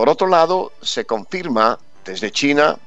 [0.00, 2.78] Por otro lado, se confirma desde China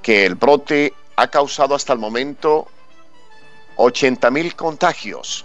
[0.00, 2.66] que el brote ha causado hasta el momento
[3.76, 5.44] 80.000 contagios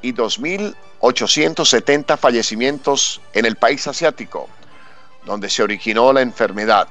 [0.00, 4.48] y 2.870 fallecimientos en el país asiático,
[5.24, 6.86] donde se originó la enfermedad.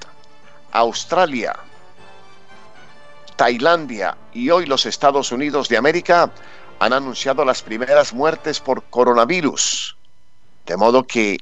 [0.73, 1.55] Australia,
[3.37, 6.29] Tailandia y hoy los Estados Unidos de América
[6.79, 9.95] han anunciado las primeras muertes por coronavirus.
[10.65, 11.37] De modo que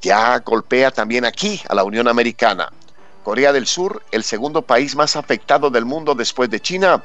[0.00, 2.70] ya golpea también aquí a la Unión Americana.
[3.24, 7.02] Corea del Sur, el segundo país más afectado del mundo después de China,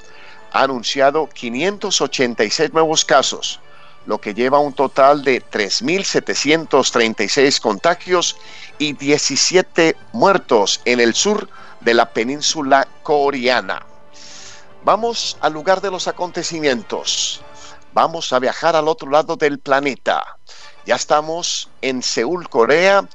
[0.51, 3.59] ha anunciado 586 nuevos casos,
[4.05, 8.37] lo que lleva a un total de 3.736 contagios
[8.77, 11.49] y 17 muertos en el sur
[11.81, 13.85] de la península coreana.
[14.85, 17.41] Vamos al lugar de los acontecimientos.
[17.93, 20.37] Vamos a viajar al otro lado del planeta.
[20.85, 23.07] Ya estamos en Seúl, Corea,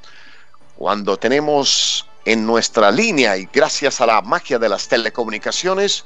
[0.75, 6.03] cuando tenemos en nuestra línea y gracias a la magia de las telecomunicaciones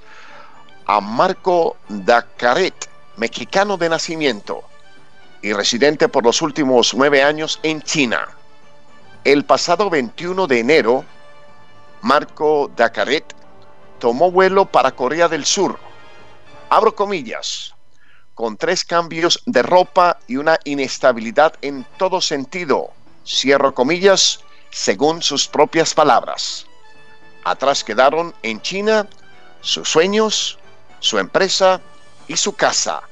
[0.86, 4.64] a Marco Dacaret, mexicano de nacimiento
[5.42, 8.28] y residente por los últimos nueve años en China.
[9.24, 11.06] El pasado 21 de enero,
[12.02, 13.34] Marco Dacaret
[14.00, 15.80] tomó vuelo para Corea del Sur.
[16.70, 17.73] Abro comillas
[18.34, 22.92] con tres cambios de ropa y una inestabilidad en todo sentido,
[23.26, 24.40] cierro comillas,
[24.72, 26.66] según sus propias palabras.
[27.44, 29.08] Atrás quedaron en China
[29.62, 30.58] sus sueños,
[31.00, 31.82] su empresa
[32.28, 33.04] y su casa.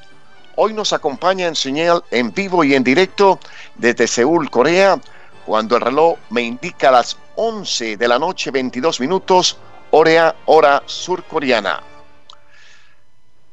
[0.55, 3.39] Hoy nos acompaña en señal en vivo y en directo
[3.75, 4.99] desde Seúl, Corea,
[5.45, 9.57] cuando el reloj me indica las 11 de la noche 22 minutos,
[9.91, 11.81] hora, hora surcoreana.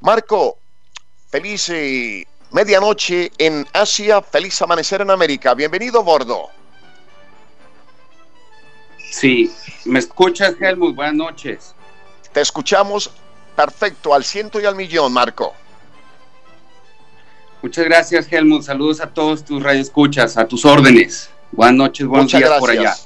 [0.00, 0.58] Marco,
[1.30, 5.52] Feliz eh, medianoche en Asia, feliz amanecer en América.
[5.52, 6.48] Bienvenido, Bordo.
[9.10, 9.52] Sí,
[9.84, 10.94] ¿me escuchas, Helmut?
[10.94, 11.74] Buenas noches.
[12.32, 13.10] Te escuchamos
[13.54, 15.52] perfecto, al ciento y al millón, Marco.
[17.60, 18.62] Muchas gracias, Helmut.
[18.62, 21.28] Saludos a todos tus radioescuchas, a tus órdenes.
[21.52, 22.96] Buenas noches, buenos días por allá.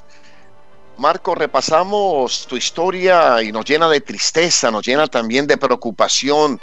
[0.97, 6.61] Marco, repasamos tu historia y nos llena de tristeza, nos llena también de preocupación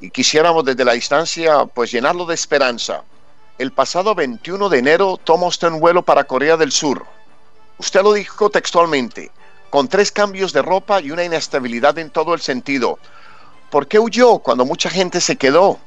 [0.00, 3.04] y quisiéramos desde la distancia pues llenarlo de esperanza.
[3.58, 7.04] El pasado 21 de enero toma usted un vuelo para Corea del Sur.
[7.78, 9.30] Usted lo dijo textualmente,
[9.68, 12.98] con tres cambios de ropa y una inestabilidad en todo el sentido.
[13.70, 15.78] ¿Por qué huyó cuando mucha gente se quedó?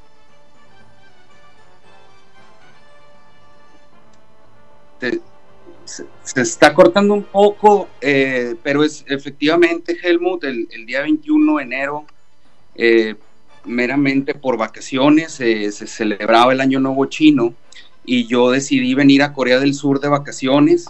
[5.85, 12.05] se, está cortando un poco, eh, pero es efectivamente, Helmut, el, día 21 de enero
[12.75, 13.15] eh,
[13.65, 17.53] meramente por vacaciones, se celebraba el Año Nuevo Chino
[18.05, 20.89] y yo decidí venir a Corea del Sur de vacaciones.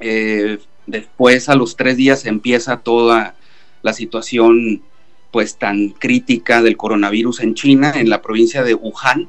[0.00, 3.34] Eh, después, a los tres días, empieza toda
[3.82, 4.82] la situación
[5.30, 9.28] pues tan crítica del coronavirus en China, en la provincia de Wuhan,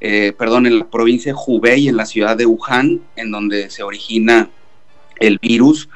[0.00, 3.82] eh, perdón, en la provincia de Hubei, en la ciudad de Wuhan, en donde se
[3.82, 4.50] origina
[5.18, 5.88] el virus.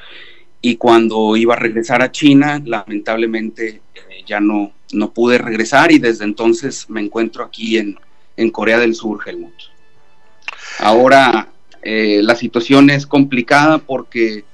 [0.61, 5.99] Y cuando iba a regresar a China, lamentablemente eh, ya no, no pude regresar y
[5.99, 7.99] desde entonces me encuentro aquí en,
[8.53, 9.53] Corea del Sur, Helmut.
[10.79, 11.49] Ahora
[11.83, 14.45] eh, la situación es complicada porque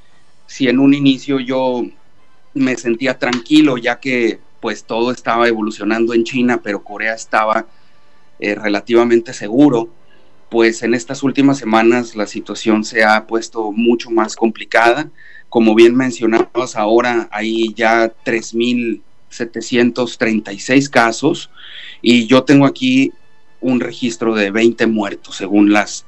[0.46, 1.84] si en un inicio yo
[2.52, 7.66] me sentía tranquilo ya que pues todo estaba evolucionando en China, pero Corea estaba
[8.40, 9.88] eh, relativamente seguro,
[10.50, 15.10] pues en estas últimas semanas la situación se ha puesto mucho más complicada.
[15.48, 21.50] Como bien mencionabas, ahora hay ya 3.000 736 casos
[22.02, 23.12] y yo tengo aquí
[23.60, 26.06] un registro de 20 muertos según las,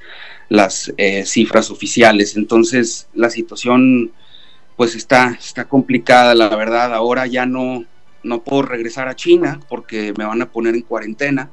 [0.49, 2.37] las eh, cifras oficiales.
[2.37, 4.13] Entonces la situación
[4.77, 6.95] pues está, está complicada, la verdad.
[6.95, 7.85] Ahora ya no,
[8.23, 11.51] no puedo regresar a China porque me van a poner en cuarentena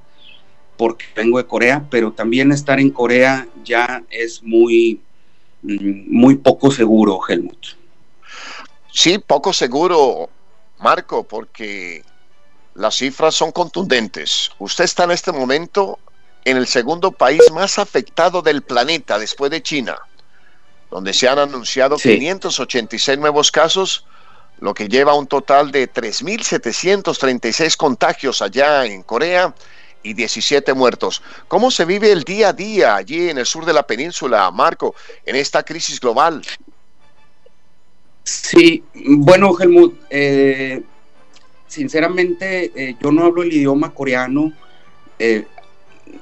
[0.77, 5.01] porque vengo de Corea, pero también estar en Corea ya es muy,
[5.61, 7.66] mm, muy poco seguro, Helmut.
[8.91, 10.29] Sí, poco seguro,
[10.85, 12.03] Marco, porque
[12.76, 14.52] las cifras son contundentes.
[14.59, 15.97] Usted está en este momento
[16.43, 19.97] en el segundo país más afectado del planeta después de China,
[20.91, 24.05] donde se han anunciado 586 nuevos casos,
[24.59, 29.55] lo que lleva a un total de 3.736 contagios allá en Corea
[30.03, 31.23] y 17 muertos.
[31.47, 34.93] ¿Cómo se vive el día a día allí en el sur de la península, Marco,
[35.26, 36.43] en esta crisis global?
[38.25, 40.81] Sí, bueno, Helmut, eh,
[41.67, 44.51] sinceramente eh, yo no hablo el idioma coreano.
[45.19, 45.45] Eh,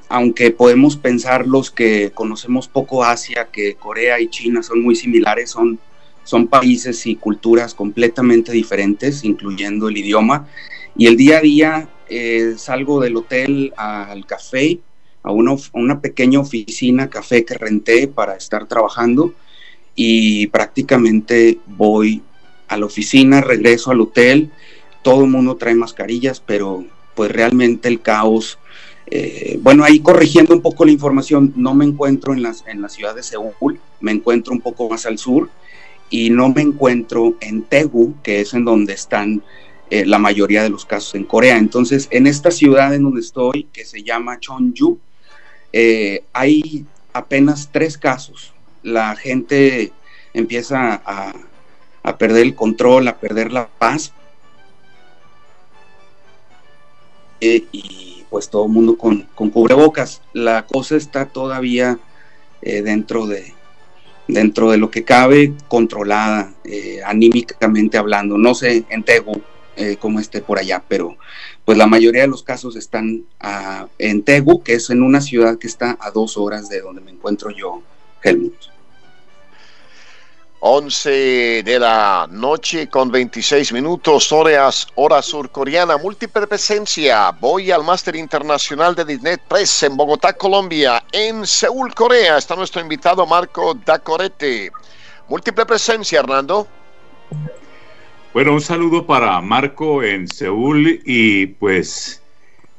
[0.09, 5.51] aunque podemos pensar los que conocemos poco Asia, que Corea y China son muy similares,
[5.51, 5.79] son,
[6.25, 10.47] son países y culturas completamente diferentes, incluyendo el idioma.
[10.97, 14.79] Y el día a día eh, salgo del hotel al café,
[15.23, 19.33] a una, una, pequeña oficina café que renté para estar trabajando
[19.95, 22.21] y prácticamente voy
[22.67, 24.51] a la oficina, regreso al hotel,
[25.01, 26.85] todo el mundo trae mascarillas, pero
[27.15, 28.57] pues realmente el caos
[29.07, 32.89] eh, bueno, ahí corrigiendo un poco la información, no me encuentro en, las, en la
[32.89, 35.49] ciudad de Seúl, me encuentro un poco más al sur
[36.09, 39.43] y no me encuentro en Tegu, que es en donde están
[39.89, 41.57] eh, la mayoría de los casos en Corea.
[41.57, 44.97] Entonces, en esta ciudad en donde estoy, que se llama Cheonju,
[45.73, 48.53] eh, hay apenas tres casos.
[48.83, 49.91] La gente
[50.33, 51.33] empieza a,
[52.17, 54.13] perder el control, a perder la paz.
[57.39, 60.23] y pues todo el mundo con, cubrebocas.
[60.33, 61.99] La cosa está todavía
[62.63, 63.53] eh, dentro, de,
[64.27, 68.39] dentro de lo que cabe, controlada, eh, anímicamente hablando.
[68.39, 69.39] No sé en Tegu
[69.75, 71.15] eh, cómo esté por allá, pero
[71.63, 75.59] pues la mayoría de los casos están ah, en Tegu, que es en una ciudad
[75.59, 77.83] que está a dos horas de donde me encuentro yo,
[78.23, 78.72] Helmut.
[80.65, 87.31] 11 de la noche con 26 minutos, horas, hora surcoreana, múltiple presencia.
[87.31, 91.03] Voy al Máster Internacional de Disney Press en Bogotá, Colombia.
[91.11, 94.71] En Seúl, Corea, está nuestro invitado Marco Dacorete.
[95.27, 96.65] Múltiple presencia, Hernando.
[98.33, 102.21] Bueno, un saludo para Marco en Seúl y pues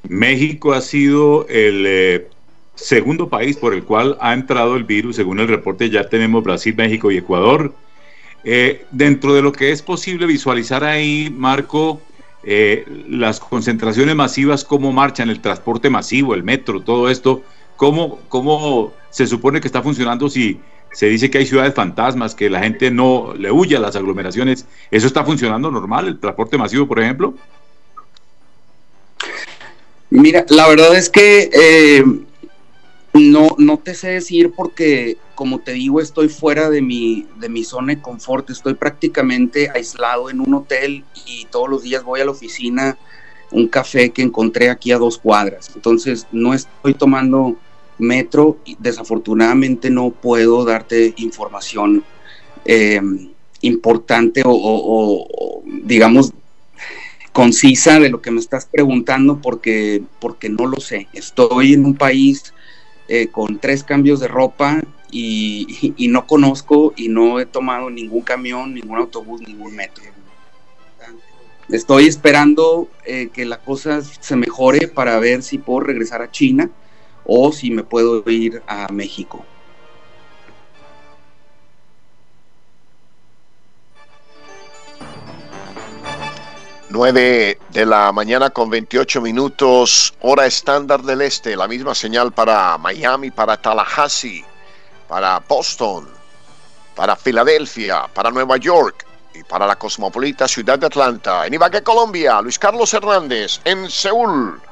[0.04, 2.30] México ha sido el eh,
[2.74, 5.16] segundo país por el cual ha entrado el virus.
[5.16, 7.74] Según el reporte ya tenemos Brasil, México y Ecuador.
[8.44, 12.00] Eh, dentro de lo que es posible visualizar ahí, Marco,
[12.42, 17.42] eh, las concentraciones masivas, cómo marchan el transporte masivo, el metro, todo esto,
[17.76, 20.60] cómo, cómo se supone que está funcionando si
[20.92, 24.66] se dice que hay ciudades fantasmas, que la gente no le huye a las aglomeraciones.
[24.90, 27.34] ¿Eso está funcionando normal, el transporte masivo, por ejemplo?
[30.10, 32.04] Mira, la verdad es que eh,
[33.14, 37.62] no, no te sé decir porque, como te digo, estoy fuera de mi, de mi
[37.62, 42.24] zona de confort, estoy prácticamente aislado en un hotel y todos los días voy a
[42.24, 42.98] la oficina,
[43.52, 45.70] un café que encontré aquí a dos cuadras.
[45.76, 47.56] Entonces, no estoy tomando
[47.98, 52.02] metro y desafortunadamente no puedo darte información
[52.64, 53.30] em,
[53.60, 56.32] importante o, digamos,
[57.32, 61.06] concisa de lo que me estás preguntando porque, porque no lo sé.
[61.12, 62.52] Estoy en un país
[63.08, 68.74] eh, con tres cambios de ropa y, no conozco y no he tomado ningún camión,
[68.74, 70.04] ningún autobús, ningún metro.
[71.68, 76.70] Estoy esperando eh, que la cosa se mejore para ver si puedo regresar a China
[77.24, 79.46] o si me puedo ir a México.
[86.94, 92.78] 9 de la mañana con 28 minutos, hora estándar del este, la misma señal para
[92.78, 94.44] Miami, para Tallahassee,
[95.08, 96.08] para Boston,
[96.94, 99.04] para Filadelfia, para Nueva York
[99.34, 101.44] y para la cosmopolita ciudad de Atlanta.
[101.44, 104.62] En Ibagué, Colombia, Luis Carlos Hernández, en Seúl.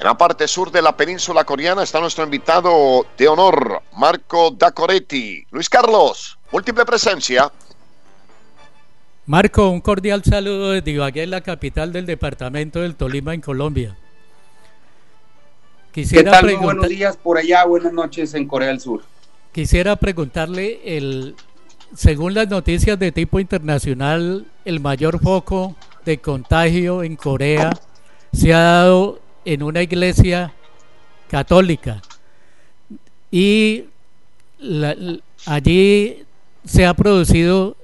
[0.00, 5.46] En la parte sur de la península coreana está nuestro invitado de honor, Marco Dacoretti.
[5.52, 7.52] Luis Carlos, múltiple presencia.
[9.26, 13.96] Marco, un cordial saludo desde Ibagué, la capital del departamento del Tolima, en Colombia.
[15.92, 19.02] Quisiera ¿Qué buenos días por allá, buenas noches en Corea del Sur.
[19.52, 21.36] Quisiera preguntarle, el,
[21.94, 27.70] según las noticias de tipo internacional, el mayor foco de contagio en Corea
[28.30, 30.52] se ha dado en una iglesia
[31.28, 32.02] católica
[33.30, 33.84] y
[35.46, 36.24] allí
[36.66, 37.76] se ha producido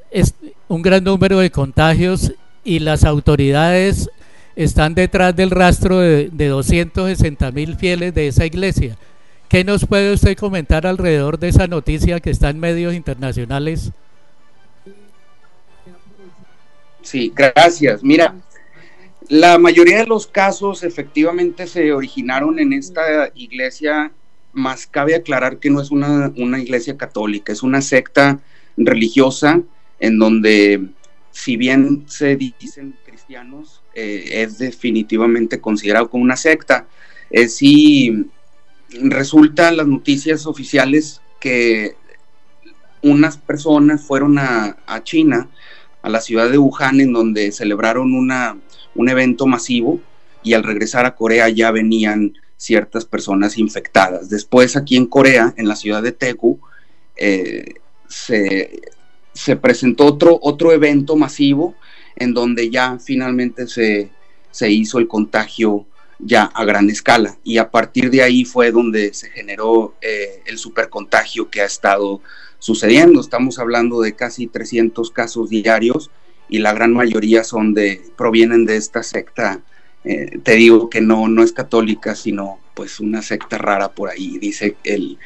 [0.71, 4.09] un gran número de contagios y las autoridades
[4.55, 8.97] están detrás del rastro de, de 260 mil fieles de esa iglesia.
[9.49, 13.91] ¿Qué nos puede usted comentar alrededor de esa noticia que está en medios internacionales?
[17.03, 18.05] Sí, gracias.
[18.05, 18.37] Mira,
[19.29, 24.13] la mayoría de los casos efectivamente se originaron en esta iglesia,
[24.53, 28.39] más cabe aclarar que no es una, una iglesia católica, es una secta
[28.77, 29.65] religiosa
[30.01, 30.89] en donde
[31.31, 36.87] si bien se dicen cristianos, eh, es definitivamente considerado como una secta.
[37.31, 38.27] Eh, si
[38.91, 41.95] resulta las noticias oficiales que
[43.03, 45.49] unas personas fueron a, China,
[46.03, 48.59] a la ciudad de Wuhan, en donde celebraron una,
[48.95, 50.01] un evento masivo
[50.43, 54.29] y al regresar a Corea ya venían ciertas personas infectadas.
[54.29, 56.61] Después aquí en Corea, en la ciudad de Daegu,
[57.17, 57.75] eh,
[58.09, 58.83] se,
[59.33, 61.75] se, presentó otro, otro evento masivo
[62.17, 64.11] en donde ya finalmente se,
[64.51, 65.87] se hizo el contagio
[66.19, 70.59] ya a gran escala y a partir de ahí fue donde se generó eh, el
[70.59, 72.21] supercontagio que ha estado
[72.59, 73.21] sucediendo.
[73.21, 76.11] Estamos hablando de casi 300 casos diarios
[76.49, 79.63] y la gran mayoría son de provienen de esta secta
[80.05, 84.39] eh, te digo que no, no es católica, sino pues una secta rara por ahí.
[84.39, 85.19] Dice el,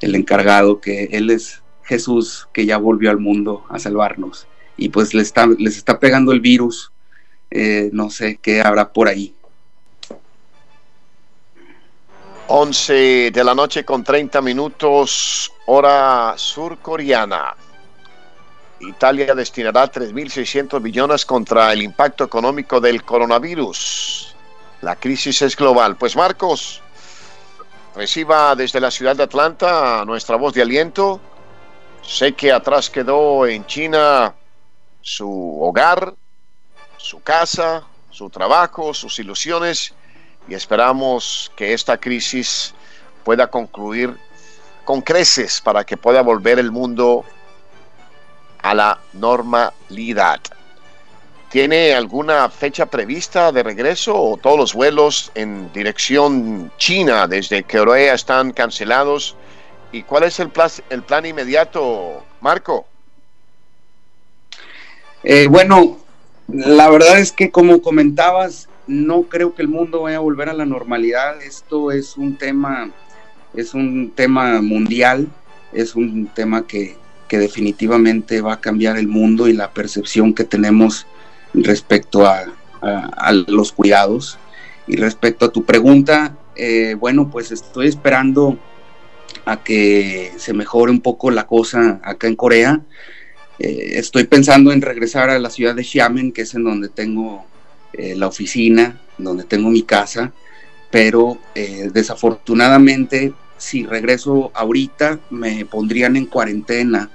[0.00, 1.61] el encargado que él es
[1.92, 4.46] Jesús que ya volvió al mundo a salvarnos.
[4.78, 6.90] Y pues les está, les está pegando el virus.
[7.50, 9.34] Eh, no sé qué habrá por ahí.
[12.48, 17.54] 11 de la noche con 30 minutos, hora surcoreana.
[18.80, 24.34] Italia destinará 3.600 millones contra el impacto económico del coronavirus.
[24.80, 25.96] La crisis es global.
[25.96, 26.80] Pues Marcos,
[27.94, 31.20] reciba desde la ciudad de Atlanta nuestra voz de aliento.
[32.02, 34.34] Sé que atrás quedó en China
[35.00, 36.14] su hogar,
[36.96, 39.94] su casa, su trabajo, sus ilusiones
[40.48, 42.74] y esperamos que esta crisis
[43.24, 44.16] pueda concluir
[44.84, 47.24] con creces para que pueda volver el mundo
[48.62, 50.40] a la normalidad.
[51.50, 58.14] ¿Tiene alguna fecha prevista de regreso o todos los vuelos en dirección China desde Corea
[58.14, 59.36] están cancelados?
[59.92, 62.86] ¿Y cuál es el plan, el plan inmediato, Marco?
[65.22, 65.98] Eh, bueno,
[66.48, 70.54] la verdad es que como comentabas, no creo que el mundo vaya a volver a
[70.54, 71.40] la normalidad.
[71.42, 72.90] Esto es un tema,
[73.54, 75.28] es un tema mundial,
[75.72, 76.96] es un tema que,
[77.28, 81.06] que definitivamente va a cambiar el mundo y la percepción que tenemos
[81.54, 82.44] respecto a,
[83.46, 84.38] los cuidados.
[84.86, 88.58] Y respecto a tu pregunta, eh, bueno, pues estoy esperando
[89.44, 92.80] a que se mejore un poco la cosa acá en Corea.
[93.58, 97.44] Eh, estoy pensando en regresar a la ciudad de Xiamen, que es en donde tengo
[97.92, 100.32] eh, la oficina, donde tengo mi casa,
[100.90, 107.10] pero desafortunadamente si regreso ahorita me pondrían en cuarentena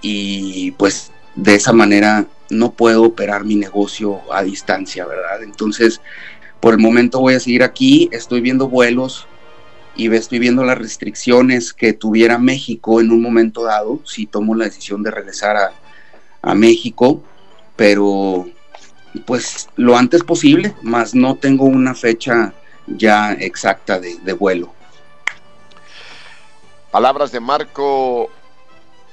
[0.00, 5.42] y pues de esa manera no puedo operar mi negocio a distancia, ¿verdad?
[5.42, 6.00] Entonces,
[6.60, 9.26] por el momento voy a seguir aquí, estoy viendo vuelos
[9.98, 14.64] y estoy viendo las restricciones que tuviera México en un momento dado, si tomo la
[14.66, 15.72] decisión de regresar a,
[16.54, 17.20] México,
[17.76, 18.48] pero
[19.26, 22.54] pues lo antes posible, más no tengo una fecha
[22.86, 24.72] ya exacta de, de vuelo.
[26.90, 28.30] Palabras de Marco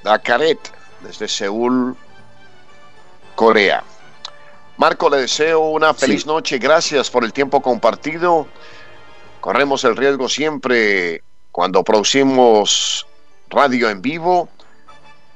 [0.03, 0.59] Dacaret,
[1.01, 1.97] desde Seúl,
[3.35, 3.83] Corea.
[4.77, 6.57] Marco, le deseo una feliz noche.
[6.57, 8.47] Gracias por el tiempo compartido.
[9.45, 11.21] Corremos el riesgo siempre
[11.51, 13.05] cuando producimos
[13.47, 14.49] radio en vivo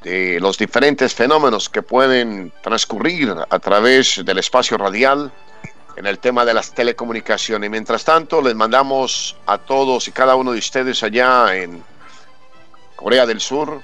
[0.02, 5.32] de los diferentes fenómenos que pueden transcurrir a través del espacio radial
[5.96, 7.70] en el tema de las telecomunicaciones.
[7.70, 11.84] mientras tanto, les mandamos a todos y cada uno de ustedes allá en
[12.96, 13.80] Corea del Sur,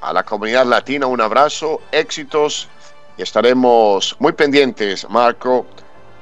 [0.00, 2.70] a la comunidad latina un abrazo, éxitos
[3.18, 5.66] y estaremos muy pendientes, Marco,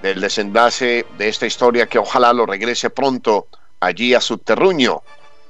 [0.07, 3.49] del desenlace de esta historia que ojalá lo regrese pronto
[3.81, 5.03] allí a su terruño,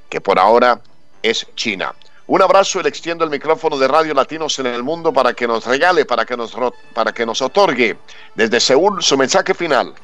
[0.08, 0.80] que por ahora
[1.22, 1.94] es China.
[2.26, 5.46] Un abrazo y le extiendo el micrófono de Radio Latinos en el Mundo para que
[5.46, 6.56] nos regale, para que nos,
[6.94, 7.98] para que nos otorgue
[8.34, 9.94] desde Seúl su mensaje final.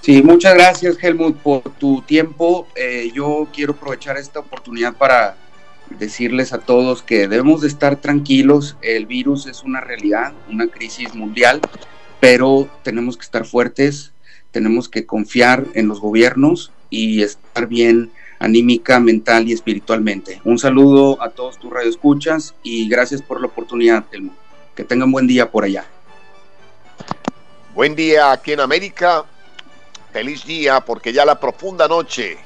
[0.00, 2.68] Sí, muchas gracias Helmut por tu tiempo.
[2.76, 5.36] Eh, yo quiero aprovechar esta oportunidad para
[5.90, 11.14] decirles a todos que debemos de estar tranquilos, el virus es una realidad, una crisis
[11.14, 11.60] mundial,
[12.20, 14.12] pero tenemos que estar fuertes,
[14.50, 20.40] tenemos que confiar en los gobiernos y estar bien anímica, mental y espiritualmente.
[20.44, 24.34] Un saludo a todos tus radioescuchas y gracias por la oportunidad, Telmo.
[24.74, 25.84] Que tengan buen día por allá.
[27.74, 29.24] Buen día aquí en América.
[30.12, 32.38] Feliz día porque ya la profunda noche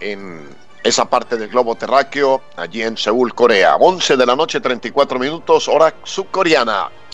[0.00, 0.42] en
[0.84, 3.76] esa parte del globo terráqueo allí en Seúl, Corea.
[3.76, 6.90] 11 de la noche, 34 minutos, hora subcoreana.